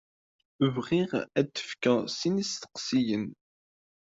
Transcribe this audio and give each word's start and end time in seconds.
Bɣiɣ 0.75 1.11
ad 1.39 1.47
d-fkeɣ 1.53 1.97
sin 2.19 2.35
isteqsiyen. 2.43 3.25